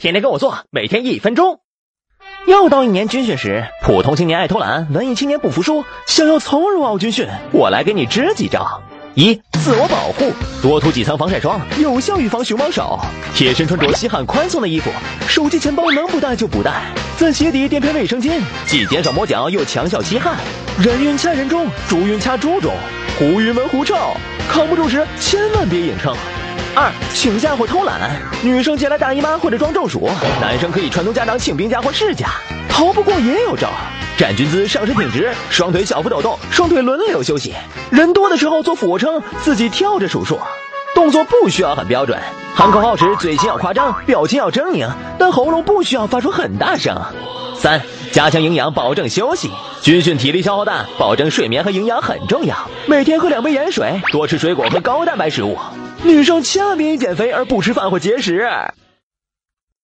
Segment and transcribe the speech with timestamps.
[0.00, 1.58] 天天跟我做，每天一分钟。
[2.46, 8.80] 又到一年军训时，普通青年爱偷懒，文艺青年不服输，想要从容熬军训，我来给你支几招。
[9.14, 10.32] 一、自我保护，
[10.62, 12.96] 多涂几层防晒霜，有效预防熊猫手。
[13.34, 14.88] 贴身穿着吸汗宽松的衣服，
[15.26, 16.80] 手机、钱包能不带就不带，
[17.18, 20.36] 在鞋底垫片卫生巾，既减少磨脚又强效吸汗。
[20.78, 22.72] 人匀掐人中，猪匀掐猪中，
[23.18, 23.96] 狐与门狐臭，
[24.48, 26.14] 扛不住时千万别硬撑。
[26.74, 30.08] 二、请假或偷懒，女生借来大姨妈或者装中暑，
[30.40, 32.28] 男生可以传宗家长请病假或事假。
[32.68, 33.68] 逃不过也有招，
[34.16, 37.52] 站军姿，上身挺直，双腿小幅抖动，双腿轮流休息。
[37.90, 40.38] 人多的时候做俯卧撑，自己跳着数数，
[40.94, 42.16] 动作不需要很标准。
[42.54, 44.88] 喊口号时嘴型要夸张，表情要狰狞，
[45.18, 46.96] 但喉咙不需要发出很大声。
[47.56, 49.50] 三、加强营养，保证休息。
[49.82, 52.56] 军训体力消耗大，保证睡眠和营养很重要。
[52.86, 55.58] 每天喝两杯盐水，多吃水果和高蛋白食物。
[56.04, 58.48] 女生千万别因减肥而不吃饭或节食。